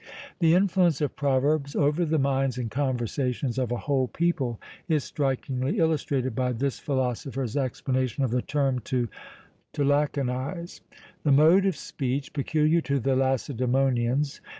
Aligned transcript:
The 0.39 0.55
influence 0.55 0.99
of 1.01 1.15
proverbs 1.15 1.75
over 1.75 2.05
the 2.05 2.17
minds 2.17 2.57
and 2.57 2.71
conversations 2.71 3.59
of 3.59 3.71
a 3.71 3.77
whole 3.77 4.07
people 4.07 4.59
is 4.89 5.03
strikingly 5.03 5.77
illustrated 5.77 6.33
by 6.33 6.53
this 6.53 6.79
philosopher's 6.79 7.55
explanation 7.55 8.23
of 8.23 8.31
the 8.31 8.41
term 8.41 8.79
to 8.79 9.07
laconise, 9.77 10.81
the 11.21 11.31
mode 11.31 11.67
of 11.67 11.75
speech 11.75 12.33
peculiar 12.33 12.81
to 12.81 12.99
the 12.99 13.15
Lacedæmonians. 13.15 14.39